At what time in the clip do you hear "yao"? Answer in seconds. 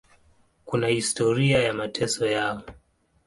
2.25-2.63